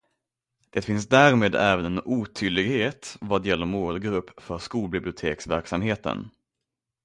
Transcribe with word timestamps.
Det 0.69 0.81
finns 0.81 1.07
därmed 1.09 1.55
även 1.55 1.85
en 1.85 2.01
otydlighet 2.05 3.17
vad 3.21 3.45
gäller 3.45 3.65
målgrupp 3.65 4.41
för 4.41 4.57
skolbiblioteksverksamheten. 4.57 6.29